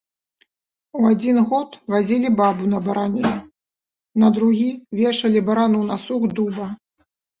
У 0.99 1.03
адзін 1.09 1.37
год 1.49 1.75
вазілі 1.93 2.31
бабу 2.39 2.69
на 2.73 2.79
баране, 2.87 3.35
на 4.25 4.33
другі 4.39 4.67
вешалі 5.01 5.39
барану 5.51 5.81
на 5.91 5.97
сук 6.07 6.23
дуба. 6.41 6.67